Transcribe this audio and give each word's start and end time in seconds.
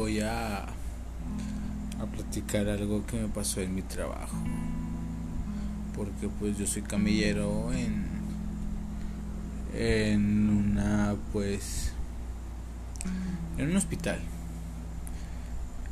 voy 0.00 0.20
a, 0.20 0.60
a 0.62 2.06
platicar 2.10 2.70
algo 2.70 3.04
que 3.04 3.20
me 3.20 3.28
pasó 3.28 3.60
en 3.60 3.74
mi 3.74 3.82
trabajo. 3.82 4.34
Porque 5.94 6.30
pues 6.38 6.56
yo 6.56 6.66
soy 6.66 6.80
camillero 6.80 7.70
en, 7.74 8.06
en 9.74 10.48
una 10.48 11.16
pues 11.34 11.92
en 13.58 13.68
un 13.68 13.76
hospital. 13.76 14.20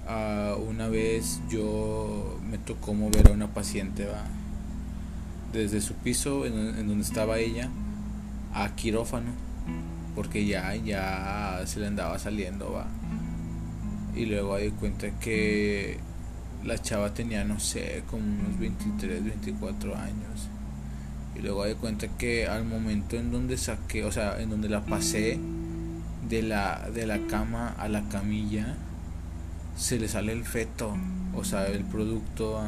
Ah, 0.07 0.57
una 0.57 0.89
vez 0.89 1.43
yo 1.51 2.41
me 2.51 2.57
tocó 2.57 2.95
mover 2.95 3.29
a 3.29 3.33
una 3.33 3.53
paciente 3.53 4.07
¿va? 4.07 4.25
desde 5.53 5.83
su 5.83 5.93
piso 5.93 6.47
en, 6.47 6.79
en 6.79 6.89
donde 6.89 7.05
estaba 7.05 7.39
ella 7.41 7.69
a 8.55 8.75
quirófano 8.75 9.33
porque 10.15 10.47
ya 10.47 10.75
ya 10.77 11.61
se 11.67 11.81
le 11.81 11.89
andaba 11.89 12.19
saliendo 12.19 12.73
va 12.73 12.87
y 14.15 14.27
luego 14.27 14.57
di 14.57 14.71
cuenta 14.71 15.11
que 15.21 15.99
la 16.65 16.79
chava 16.79 17.15
tenía 17.15 17.45
no 17.45 17.61
sé 17.61 18.03
como 18.11 18.25
unos 18.25 18.59
23 18.59 19.25
24 19.25 19.97
años. 19.97 20.49
Y 21.37 21.41
luego 21.41 21.65
di 21.67 21.75
cuenta 21.75 22.09
que 22.09 22.47
al 22.47 22.65
momento 22.65 23.17
en 23.17 23.31
donde 23.31 23.57
saqué 23.57 24.05
o 24.05 24.13
sea 24.13 24.41
en 24.41 24.51
donde 24.51 24.69
la 24.69 24.85
pasé 24.85 25.39
de 26.29 26.43
la 26.43 26.91
de 26.93 27.07
la 27.07 27.19
cama 27.27 27.75
a 27.79 27.89
la 27.89 28.09
camilla 28.09 28.77
se 29.77 29.99
le 29.99 30.09
sale 30.09 30.33
el 30.33 30.45
feto 30.45 30.97
o 31.35 31.45
sea 31.45 31.69
el 31.69 31.85
producto 31.85 32.61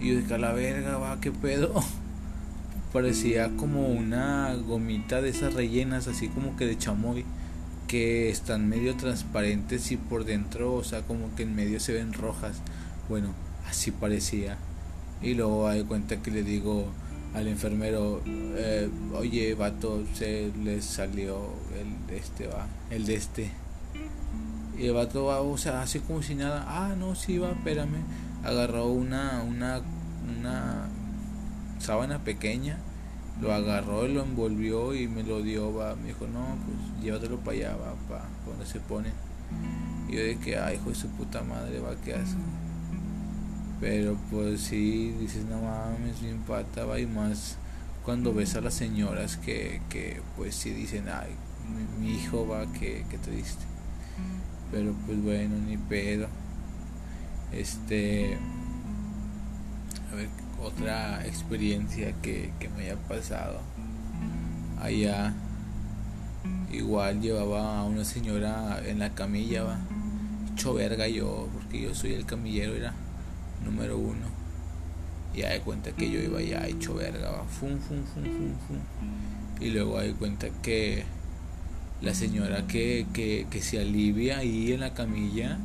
y 0.00 0.08
yo 0.08 0.20
dije 0.20 0.34
a 0.34 0.38
la 0.38 0.52
verga 0.52 0.98
va 0.98 1.20
qué 1.20 1.32
pedo 1.32 1.74
parecía 2.92 3.50
como 3.56 3.88
una 3.88 4.54
gomita 4.54 5.22
de 5.22 5.30
esas 5.30 5.54
rellenas, 5.54 6.08
así 6.08 6.28
como 6.28 6.56
que 6.56 6.66
de 6.66 6.76
chamoy, 6.76 7.24
que 7.92 8.30
están 8.30 8.70
medio 8.70 8.96
transparentes 8.96 9.92
y 9.92 9.98
por 9.98 10.24
dentro, 10.24 10.72
o 10.72 10.82
sea, 10.82 11.02
como 11.02 11.34
que 11.36 11.42
en 11.42 11.54
medio 11.54 11.78
se 11.78 11.92
ven 11.92 12.14
rojas. 12.14 12.56
Bueno, 13.06 13.34
así 13.68 13.90
parecía. 13.90 14.56
Y 15.20 15.34
luego 15.34 15.68
hay 15.68 15.82
cuenta 15.84 16.16
que 16.22 16.30
le 16.30 16.42
digo 16.42 16.86
al 17.34 17.48
enfermero, 17.48 18.22
eh, 18.24 18.88
oye, 19.12 19.54
vato, 19.54 20.04
se 20.14 20.50
le 20.64 20.80
salió 20.80 21.50
el 21.78 22.06
de 22.06 22.16
este, 22.16 22.46
va, 22.46 22.66
el 22.88 23.04
de 23.04 23.14
este. 23.14 23.50
Y 24.78 24.86
el 24.86 24.94
vato 24.94 25.26
va, 25.26 25.42
o 25.42 25.58
sea, 25.58 25.82
así 25.82 25.98
como 25.98 26.22
si 26.22 26.34
nada, 26.34 26.64
ah, 26.66 26.94
no, 26.98 27.14
sí, 27.14 27.36
va, 27.36 27.50
espérame. 27.50 28.02
Agarró 28.42 28.86
una, 28.86 29.42
una, 29.46 29.82
una 30.38 30.88
sábana 31.78 32.24
pequeña, 32.24 32.78
lo 33.40 33.52
agarró 33.52 34.06
y 34.06 34.12
lo 34.12 34.22
envolvió 34.22 34.94
y 34.94 35.08
me 35.08 35.22
lo 35.22 35.42
dio, 35.42 35.74
va, 35.74 35.96
me 35.96 36.08
dijo, 36.08 36.26
no, 36.26 36.56
pues 36.64 37.02
llévatelo 37.02 37.38
para 37.38 37.56
allá, 37.56 37.76
va, 37.76 37.94
para 38.08 38.24
donde 38.46 38.66
se 38.66 38.80
pone. 38.80 39.10
Y 40.08 40.16
yo 40.16 40.40
que, 40.40 40.58
ay, 40.58 40.76
hijo 40.76 40.90
de 40.90 40.94
su 40.94 41.08
puta 41.08 41.42
madre, 41.42 41.80
va, 41.80 41.94
¿qué 42.04 42.14
hace? 42.14 42.36
Pero 43.80 44.16
pues 44.30 44.60
sí, 44.60 45.12
dices, 45.18 45.44
no 45.46 45.62
mames, 45.62 46.20
bien 46.20 46.38
pata, 46.46 46.84
va, 46.84 47.00
y 47.00 47.06
más 47.06 47.56
cuando 48.04 48.34
ves 48.34 48.56
a 48.56 48.60
las 48.60 48.74
señoras 48.74 49.36
que, 49.36 49.80
que 49.88 50.20
pues 50.36 50.54
sí 50.54 50.70
dicen, 50.70 51.04
ay, 51.08 51.30
mi, 52.00 52.14
hijo 52.14 52.46
va, 52.46 52.70
que, 52.72 53.04
que 53.08 53.18
triste. 53.18 53.64
Pero 54.70 54.94
pues 55.06 55.22
bueno, 55.22 55.56
ni 55.66 55.76
pedo. 55.76 56.28
Este, 57.52 58.38
a 60.10 60.14
ver, 60.14 60.28
otra 60.62 61.26
experiencia 61.26 62.12
que, 62.22 62.52
que 62.58 62.68
me 62.70 62.84
haya 62.84 62.96
pasado. 62.96 63.60
Allá 64.80 65.34
igual 66.72 67.20
llevaba 67.20 67.80
a 67.80 67.84
una 67.84 68.04
señora 68.04 68.80
en 68.86 68.98
la 68.98 69.10
camilla 69.14 69.64
va. 69.64 69.78
Hecho 70.52 70.74
verga 70.74 71.08
yo 71.08 71.48
porque 71.52 71.82
yo 71.82 71.94
soy 71.94 72.14
el 72.14 72.26
camillero 72.26 72.74
era 72.74 72.94
número 73.64 73.98
uno. 73.98 74.26
Y 75.34 75.42
de 75.42 75.60
cuenta 75.60 75.92
que 75.92 76.10
yo 76.10 76.20
iba 76.20 76.42
ya 76.42 76.66
hecho 76.66 76.94
verga 76.94 77.30
va. 77.30 77.44
Fum 77.44 77.78
fum 77.78 78.04
fum 78.04 78.24
fum 78.24 78.54
fum. 78.66 78.78
Y 79.60 79.70
luego 79.70 79.98
hay 79.98 80.12
cuenta 80.12 80.48
que 80.62 81.04
la 82.00 82.14
señora 82.14 82.66
que, 82.66 83.06
que, 83.12 83.46
que 83.48 83.62
se 83.62 83.80
alivia 83.80 84.38
ahí 84.38 84.72
en 84.72 84.80
la 84.80 84.92
camilla 84.92 85.58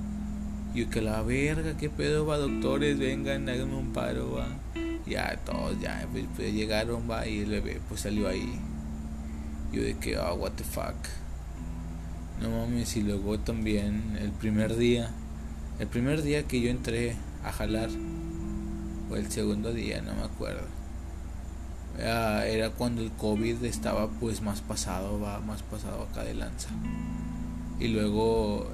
y 0.74 0.86
que 0.86 1.02
la 1.02 1.24
verga, 1.24 1.76
qué 1.78 1.90
pedo 1.90 2.26
va, 2.28 2.38
doctores, 2.38 3.00
vengan, 3.00 3.50
háganme 3.50 3.76
un 3.76 3.94
paro, 3.94 4.34
va 4.34 4.48
ya 5.08 5.38
todos 5.46 5.80
ya 5.80 6.08
pues, 6.12 6.26
pues, 6.36 6.54
llegaron 6.54 7.10
va 7.10 7.28
y 7.28 7.40
el 7.40 7.50
bebé 7.50 7.82
pues 7.88 8.02
salió 8.02 8.28
ahí. 8.28 8.60
Yo 9.72 9.82
de 9.82 9.98
que 9.98 10.16
ah 10.18 10.34
what 10.34 10.52
the 10.54 10.64
fuck 10.64 10.96
no 12.42 12.50
mames 12.52 12.96
y 12.96 13.02
luego 13.02 13.40
también 13.40 14.18
el 14.22 14.32
primer 14.32 14.78
día 14.78 15.12
el 15.80 15.88
primer 15.88 16.22
día 16.22 16.44
que 16.44 16.62
yo 16.62 16.70
entré 16.70 17.16
a 17.44 17.52
jalar 17.52 17.90
o 19.10 19.16
el 19.16 19.32
segundo 19.32 19.74
día 19.74 20.02
no 20.02 20.14
me 20.16 20.24
acuerdo. 20.24 20.66
Era, 21.98 22.70
cuando 22.72 23.02
el 23.02 23.12
covid 23.12 23.64
estaba 23.64 24.08
pues 24.08 24.42
más 24.42 24.62
pasado 24.62 25.20
va 25.20 25.40
más 25.40 25.64
pasado 25.64 26.04
acá 26.04 26.24
de 26.24 26.36
lanza. 26.36 26.70
Y 27.80 27.88
luego 27.88 28.68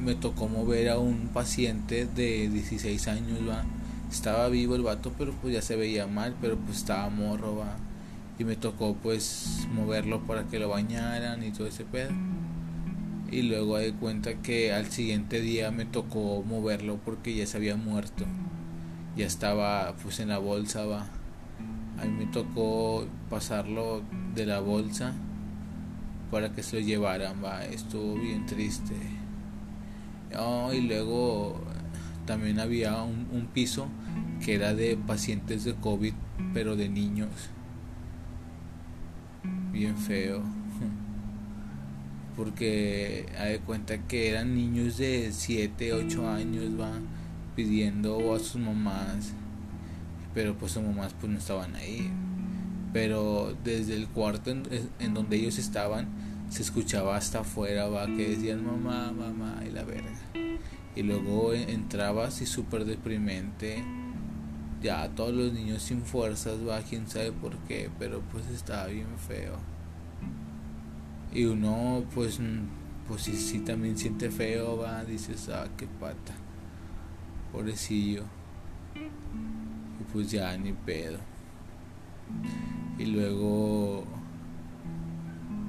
me 0.00 0.14
tocó 0.14 0.48
mover 0.48 0.88
a 0.88 0.98
un 0.98 1.28
paciente 1.28 2.06
de 2.06 2.48
16 2.48 3.08
años 3.08 3.38
va 3.48 3.64
estaba 4.10 4.48
vivo 4.48 4.74
el 4.74 4.82
vato, 4.82 5.12
pero 5.16 5.32
pues 5.32 5.54
ya 5.54 5.62
se 5.62 5.76
veía 5.76 6.06
mal, 6.06 6.34
pero 6.40 6.56
pues 6.56 6.78
estaba 6.78 7.08
morro, 7.08 7.56
va. 7.56 7.76
Y 8.38 8.44
me 8.44 8.56
tocó 8.56 8.94
pues 8.94 9.68
moverlo 9.72 10.20
para 10.26 10.44
que 10.44 10.58
lo 10.58 10.68
bañaran 10.68 11.42
y 11.44 11.50
todo 11.50 11.66
ese 11.66 11.84
pedo. 11.84 12.10
Y 13.30 13.42
luego 13.42 13.78
de 13.78 13.92
cuenta 13.92 14.34
que 14.34 14.72
al 14.72 14.86
siguiente 14.90 15.40
día 15.40 15.70
me 15.70 15.84
tocó 15.84 16.42
moverlo 16.42 16.98
porque 17.04 17.34
ya 17.34 17.46
se 17.46 17.58
había 17.58 17.76
muerto. 17.76 18.24
Ya 19.16 19.26
estaba 19.26 19.94
pues 20.02 20.20
en 20.20 20.28
la 20.28 20.38
bolsa, 20.38 20.84
va. 20.84 21.06
A 22.00 22.04
mí 22.04 22.24
me 22.24 22.26
tocó 22.26 23.06
pasarlo 23.28 24.02
de 24.34 24.46
la 24.46 24.60
bolsa 24.60 25.12
para 26.30 26.52
que 26.52 26.62
se 26.62 26.80
lo 26.80 26.86
llevaran, 26.86 27.44
va. 27.44 27.64
Estuvo 27.64 28.14
bien 28.14 28.46
triste. 28.46 28.96
Oh, 30.36 30.72
y 30.72 30.80
luego 30.80 31.60
también 32.26 32.60
había 32.60 33.02
un, 33.02 33.48
piso 33.52 33.88
que 34.44 34.54
era 34.54 34.74
de 34.74 34.96
pacientes 34.96 35.64
de 35.64 35.74
COVID, 35.74 36.14
pero 36.54 36.76
de 36.76 36.88
niños. 36.88 37.30
Bien 39.72 39.96
feo. 39.96 40.42
Porque 42.36 43.26
hay 43.38 43.52
de 43.52 43.58
cuenta 43.60 43.98
que 44.06 44.30
eran 44.30 44.54
niños 44.54 44.96
de 44.96 45.30
7, 45.32 45.92
8 45.92 46.30
años, 46.30 46.80
va 46.80 46.92
pidiendo 47.56 48.34
a 48.34 48.38
sus 48.38 48.60
mamás. 48.60 49.32
Pero 50.32 50.54
pues 50.56 50.72
sus 50.72 50.82
mamás 50.82 51.14
pues 51.18 51.32
no 51.32 51.38
estaban 51.38 51.74
ahí. 51.74 52.10
Pero 52.92 53.56
desde 53.64 53.94
el 53.94 54.08
cuarto 54.08 54.50
en, 54.50 54.62
en 54.98 55.14
donde 55.14 55.36
ellos 55.36 55.58
estaban, 55.58 56.08
se 56.48 56.62
escuchaba 56.62 57.16
hasta 57.16 57.40
afuera, 57.40 57.88
va, 57.88 58.06
que 58.06 58.30
decían 58.30 58.64
mamá, 58.64 59.12
mamá 59.12 59.62
y 59.66 59.70
la 59.70 59.84
verga. 59.84 60.10
Y 61.00 61.02
luego 61.02 61.54
entrabas 61.54 62.42
y 62.42 62.46
súper 62.46 62.84
deprimente 62.84 63.82
ya 64.82 65.08
todos 65.08 65.32
los 65.32 65.50
niños 65.50 65.82
sin 65.82 66.02
fuerzas, 66.02 66.58
va, 66.68 66.82
quién 66.82 67.08
sabe 67.08 67.32
por 67.32 67.56
qué, 67.60 67.88
pero 67.98 68.20
pues 68.30 68.46
estaba 68.48 68.84
bien 68.88 69.06
feo. 69.16 69.56
Y 71.32 71.46
uno 71.46 72.04
pues 72.14 72.38
pues 73.08 73.22
sí, 73.22 73.32
sí 73.32 73.60
también 73.60 73.96
siente 73.96 74.30
feo, 74.30 74.76
va, 74.76 75.02
dices, 75.02 75.48
ah, 75.48 75.68
qué 75.78 75.86
pata. 75.86 76.34
Pobrecillo. 77.50 78.24
Y 78.94 80.12
pues 80.12 80.30
ya 80.30 80.54
ni 80.58 80.74
pedo. 80.74 81.16
Y 82.98 83.06
luego 83.06 84.04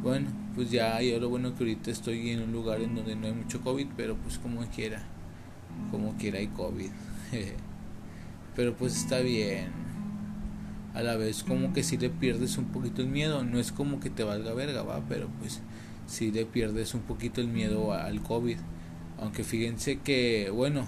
bueno, 0.04 0.30
pues 0.56 0.72
ya 0.72 1.02
yo 1.02 1.22
lo 1.22 1.30
bueno 1.30 1.56
que 1.56 1.64
ahorita 1.64 1.90
estoy 1.90 2.32
en 2.32 2.42
un 2.42 2.52
lugar 2.52 2.82
en 2.82 2.96
donde 2.96 3.16
no 3.16 3.28
hay 3.28 3.34
mucho 3.34 3.62
COVID, 3.62 3.88
pero 3.96 4.18
pues 4.18 4.38
como 4.38 4.60
quiera, 4.66 5.02
como 5.90 6.16
quiera 6.18 6.40
hay 6.40 6.48
COVID. 6.48 6.90
pero 8.56 8.76
pues 8.76 8.96
está 8.96 9.20
bien. 9.20 9.70
A 10.94 11.02
la 11.02 11.16
vez 11.16 11.44
como 11.44 11.72
que 11.72 11.84
si 11.84 11.98
le 11.98 12.10
pierdes 12.10 12.58
un 12.58 12.66
poquito 12.66 13.02
el 13.02 13.08
miedo, 13.08 13.44
no 13.44 13.60
es 13.60 13.72
como 13.72 14.00
que 14.00 14.10
te 14.10 14.24
valga 14.24 14.54
verga, 14.54 14.84
va, 14.84 15.02
pero 15.08 15.30
pues 15.40 15.62
si 16.06 16.32
le 16.32 16.46
pierdes 16.46 16.94
un 16.94 17.02
poquito 17.02 17.40
el 17.42 17.48
miedo 17.48 17.94
al 17.94 18.22
COVID. 18.22 18.58
Aunque 19.20 19.44
fíjense 19.44 20.00
que, 20.00 20.50
bueno, 20.50 20.86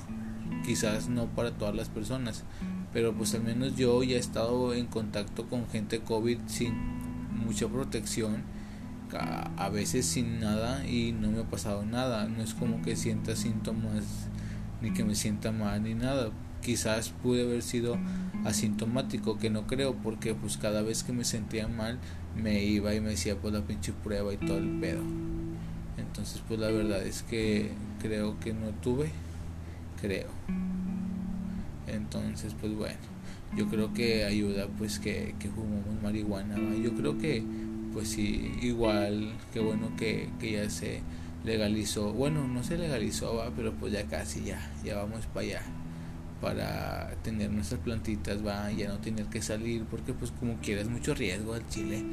quizás 0.65 1.07
no 1.07 1.27
para 1.27 1.51
todas 1.51 1.75
las 1.75 1.89
personas, 1.89 2.43
pero 2.91 3.13
pues 3.13 3.33
al 3.33 3.43
menos 3.43 3.75
yo 3.75 4.03
ya 4.03 4.15
he 4.15 4.19
estado 4.19 4.73
en 4.73 4.87
contacto 4.87 5.47
con 5.47 5.67
gente 5.69 5.99
COVID 5.99 6.39
sin 6.47 6.73
mucha 7.45 7.67
protección, 7.67 8.43
a, 9.15 9.69
veces 9.69 10.07
sin 10.07 10.39
nada 10.39 10.87
y 10.87 11.11
no 11.11 11.29
me 11.29 11.41
ha 11.41 11.43
pasado 11.43 11.85
nada. 11.85 12.27
No 12.27 12.41
es 12.41 12.53
como 12.53 12.81
que 12.81 12.95
sienta 12.95 13.35
síntomas 13.35 14.03
ni 14.83 14.91
que 14.91 15.03
me 15.03 15.15
sienta 15.15 15.51
mal 15.51 15.81
ni 15.81 15.95
nada. 15.95 16.29
Quizás 16.61 17.09
pude 17.09 17.43
haber 17.43 17.63
sido 17.63 17.97
asintomático, 18.45 19.39
que 19.39 19.49
no 19.49 19.65
creo, 19.65 19.95
porque 19.95 20.35
pues 20.35 20.57
cada 20.57 20.81
vez 20.81 21.03
que 21.03 21.13
me 21.13 21.23
sentía 21.23 21.67
mal 21.67 21.97
me 22.35 22.63
iba 22.63 22.93
y 22.93 22.99
me 23.01 23.11
decía 23.11 23.35
pues 23.37 23.53
la 23.53 23.61
pinche 23.61 23.93
prueba 24.03 24.33
y 24.33 24.37
todo 24.37 24.57
el 24.57 24.79
pedo. 24.79 25.01
entonces 25.97 26.41
pues 26.47 26.59
la 26.59 26.69
verdad 26.69 27.05
es 27.05 27.23
que 27.23 27.71
creo 28.01 28.39
que 28.39 28.53
no 28.53 28.69
tuve 28.81 29.11
creo. 30.01 30.29
Entonces 31.87 32.53
pues 32.59 32.75
bueno 32.75 32.97
yo 33.55 33.67
creo 33.67 33.93
que 33.93 34.25
ayuda 34.25 34.67
pues 34.77 34.99
que, 34.99 35.35
que 35.39 35.49
fumamos 35.49 36.01
marihuana 36.01 36.55
yo 36.83 36.93
creo 36.95 37.19
que 37.19 37.43
pues 37.93 38.09
sí 38.09 38.51
igual 38.61 39.31
que 39.53 39.59
bueno 39.59 39.95
que, 39.95 40.29
que 40.39 40.53
ya 40.53 40.69
se 40.71 41.01
legalizó 41.43 42.13
bueno 42.13 42.47
no 42.47 42.63
se 42.63 42.77
legalizó 42.77 43.35
¿va? 43.35 43.51
pero 43.55 43.73
pues 43.73 43.93
ya 43.93 44.05
casi 44.05 44.43
ya 44.43 44.71
ya 44.83 44.95
vamos 44.95 45.25
para 45.27 45.45
allá 45.45 45.61
para 46.43 47.15
tener 47.23 47.49
nuestras 47.51 47.79
plantitas 47.79 48.45
va 48.45 48.69
ya 48.69 48.89
no 48.89 48.97
tener 48.97 49.27
que 49.27 49.41
salir 49.41 49.85
porque 49.85 50.11
pues 50.11 50.31
como 50.31 50.57
quieras 50.57 50.89
mucho 50.89 51.15
riesgo 51.15 51.53
al 51.53 51.65
chile. 51.69 52.03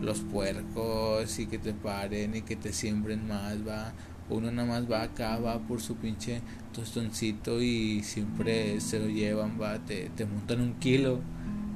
Los 0.00 0.20
puercos 0.20 1.38
y 1.40 1.46
que 1.46 1.58
te 1.58 1.74
paren 1.74 2.36
y 2.36 2.42
que 2.42 2.54
te 2.54 2.72
siembren 2.72 3.26
más 3.26 3.66
va. 3.66 3.92
Uno 4.28 4.52
nada 4.52 4.68
más 4.68 4.90
va 4.90 5.02
acá 5.02 5.38
va 5.38 5.58
por 5.58 5.80
su 5.80 5.96
pinche 5.96 6.40
tostoncito 6.72 7.60
y 7.60 8.04
siempre 8.04 8.80
se 8.80 9.00
lo 9.00 9.08
llevan 9.08 9.60
va 9.60 9.80
te, 9.80 10.08
te 10.10 10.24
montan 10.24 10.60
un 10.60 10.74
kilo. 10.74 11.18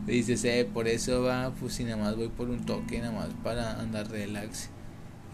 Dices 0.06 0.44
eh 0.44 0.69
por 0.72 0.87
eso 0.87 1.22
va 1.22 1.52
pues 1.58 1.75
si 1.75 1.82
nada 1.82 1.96
más 1.96 2.16
voy 2.16 2.28
por 2.28 2.49
un 2.49 2.64
toque 2.64 3.00
nada 3.00 3.12
más 3.12 3.31
para 3.43 3.81
andar 3.81 4.08
relax 4.08 4.70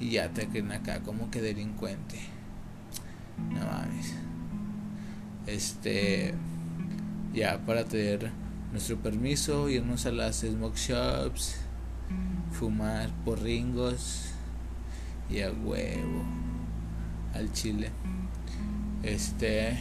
y 0.00 0.10
ya 0.10 0.30
te 0.30 0.48
creen 0.48 0.72
acá 0.72 1.00
como 1.00 1.30
que 1.30 1.40
delincuente 1.40 2.18
no 3.50 3.60
mames 3.60 4.14
este 5.46 6.34
ya 7.32 7.58
para 7.64 7.84
tener 7.84 8.30
nuestro 8.72 8.96
permiso, 8.98 9.68
irnos 9.68 10.06
a 10.06 10.12
las 10.12 10.40
smoke 10.40 10.76
shops, 10.76 11.56
fumar 12.52 13.10
porringos 13.24 14.30
y 15.28 15.40
a 15.40 15.50
huevo 15.50 16.24
al 17.34 17.52
chile. 17.52 17.90
Este, 19.02 19.76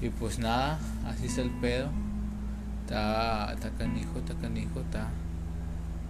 y 0.00 0.08
pues 0.10 0.38
nada, 0.38 0.78
así 1.06 1.26
está 1.26 1.42
el 1.42 1.50
pedo. 1.50 1.90
Está, 2.82 3.52
está 3.52 3.70
canijo, 3.70 4.18
está 4.18 4.34
canijo, 4.34 4.80
está. 4.80 5.08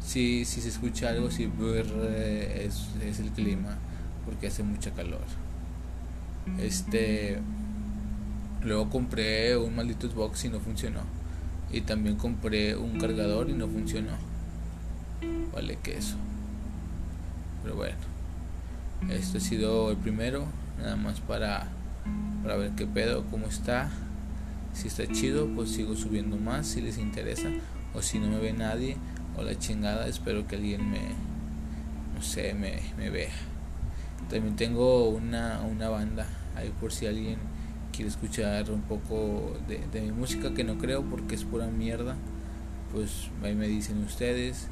Si, 0.04 0.44
si 0.44 0.60
se 0.60 0.68
escucha 0.68 1.10
algo, 1.10 1.30
si 1.30 1.44
es, 1.44 2.88
es 3.02 3.20
el 3.20 3.30
clima, 3.30 3.76
porque 4.24 4.48
hace 4.48 4.62
mucha 4.62 4.90
calor. 4.92 5.20
Este. 6.58 7.38
Luego 8.62 8.90
compré 8.90 9.56
un 9.56 9.74
maldito 9.74 10.08
Xbox 10.08 10.44
y 10.44 10.48
no 10.48 10.60
funcionó. 10.60 11.00
Y 11.72 11.82
también 11.82 12.16
compré 12.16 12.76
un 12.76 12.98
cargador 12.98 13.48
y 13.48 13.54
no 13.54 13.68
funcionó. 13.68 14.12
Vale 15.52 15.78
que 15.82 15.96
eso. 15.96 16.16
Pero 17.62 17.76
bueno. 17.76 17.96
Este 19.08 19.38
ha 19.38 19.40
sido 19.40 19.90
el 19.90 19.96
primero. 19.96 20.44
Nada 20.78 20.96
más 20.96 21.20
para, 21.20 21.68
para 22.42 22.56
ver 22.56 22.72
qué 22.72 22.86
pedo, 22.86 23.24
cómo 23.30 23.46
está. 23.46 23.90
Si 24.74 24.88
está 24.88 25.06
chido, 25.06 25.48
pues 25.48 25.70
sigo 25.70 25.96
subiendo 25.96 26.36
más 26.36 26.66
si 26.66 26.80
les 26.80 26.98
interesa. 26.98 27.48
O 27.94 28.02
si 28.02 28.18
no 28.18 28.28
me 28.28 28.38
ve 28.38 28.52
nadie 28.52 28.96
o 29.36 29.42
la 29.42 29.58
chingada, 29.58 30.06
espero 30.06 30.46
que 30.46 30.56
alguien 30.56 30.90
me, 30.90 31.00
no 32.14 32.22
sé, 32.22 32.54
me, 32.54 32.80
me 32.96 33.10
vea. 33.10 33.32
También 34.28 34.56
tengo 34.56 35.08
una, 35.08 35.60
una 35.62 35.88
banda 35.88 36.26
ahí 36.56 36.72
por 36.80 36.92
si 36.92 37.06
alguien 37.06 37.38
quiere 37.92 38.08
escuchar 38.08 38.70
un 38.70 38.82
poco 38.82 39.56
de, 39.68 40.00
mi 40.00 40.12
música, 40.12 40.54
que 40.54 40.64
no 40.64 40.78
creo 40.78 41.02
porque 41.02 41.34
es 41.34 41.44
pura 41.44 41.66
mierda, 41.66 42.16
pues 42.92 43.28
ahí 43.42 43.54
me 43.54 43.68
dicen 43.68 44.02
ustedes. 44.04 44.68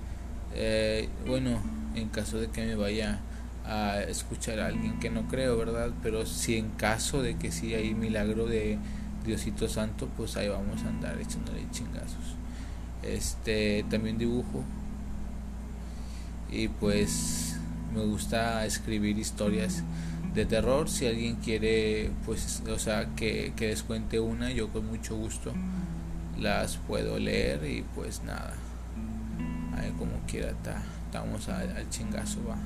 Eh, 0.55 1.09
bueno, 1.27 1.61
en 1.95 2.09
caso 2.09 2.39
de 2.39 2.49
que 2.49 2.65
me 2.67 2.75
vaya 2.75 3.21
a 3.67 4.01
escuchar 4.01 4.61
a 4.61 4.67
alguien 4.67 4.99
que 4.99 5.11
no 5.11 5.29
creo, 5.29 5.59
¿verdad? 5.59 5.91
Pero 6.03 6.25
si 6.25 6.57
en 6.57 6.71
caso 6.71 7.23
de 7.23 7.37
que 7.37 7.53
sí 7.53 7.75
hay 7.75 7.95
milagro 7.95 8.47
de 8.47 8.79
Diosito 9.25 9.69
Santo, 9.69 10.09
pues 10.17 10.37
ahí 10.37 10.49
vamos 10.49 10.83
a 10.85 10.89
andar 10.89 11.21
echándole 11.21 11.67
chingazos. 11.71 12.38
Este, 13.03 13.85
también 13.91 14.19
dibujo. 14.19 14.65
Y 16.51 16.69
pues 16.69 17.57
me 17.95 18.05
gusta 18.05 18.65
escribir 18.65 19.19
historias 19.19 19.83
de 20.35 20.47
terror. 20.47 20.89
Si 20.89 21.07
alguien 21.07 21.37
quiere, 21.37 22.11
pues, 22.25 22.63
o 22.69 22.79
sea, 22.79 23.15
que, 23.17 23.53
que 23.57 23.69
les 23.69 23.83
cuente 23.83 24.21
una, 24.21 24.51
yo 24.51 24.69
con 24.69 24.87
mucho 24.87 25.17
gusto 25.17 25.53
las 26.41 26.77
puedo 26.77 27.19
leer 27.19 27.65
y 27.69 27.83
pues 27.95 28.23
nada. 28.23 28.55
Ahí 29.77 29.93
como 29.99 30.13
quiera, 30.27 30.51
estamos 30.51 31.49
al, 31.49 31.89
chingazo, 31.91 32.41
va. 32.49 32.57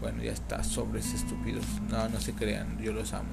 Bueno, 0.00 0.22
ya 0.22 0.32
está, 0.32 0.64
sobres 0.64 1.12
estúpidos. 1.12 1.66
No, 1.90 2.08
no 2.08 2.20
se 2.20 2.32
crean, 2.32 2.78
yo 2.80 2.92
los 2.92 3.12
amo. 3.12 3.28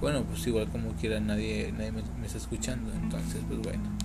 Bueno, 0.00 0.22
pues 0.22 0.46
igual 0.46 0.68
como 0.68 0.92
quiera, 0.92 1.18
nadie, 1.18 1.72
nadie 1.76 1.90
me 1.90 2.26
está 2.26 2.38
escuchando. 2.38 2.92
Entonces, 2.94 3.40
pues 3.48 3.60
bueno. 3.60 3.97